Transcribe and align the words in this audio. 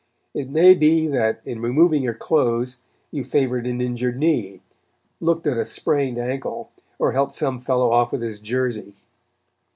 It 0.33 0.49
may 0.49 0.73
be 0.73 1.05
that, 1.05 1.41
in 1.45 1.61
removing 1.61 2.01
your 2.01 2.15
clothes, 2.15 2.77
you 3.11 3.23
favored 3.23 3.67
an 3.67 3.79
injured 3.79 4.17
knee, 4.17 4.63
looked 5.19 5.45
at 5.45 5.57
a 5.59 5.63
sprained 5.63 6.17
ankle, 6.17 6.71
or 6.97 7.11
helped 7.11 7.35
some 7.35 7.59
fellow 7.59 7.91
off 7.91 8.11
with 8.11 8.23
his 8.23 8.39
jersey. 8.39 8.95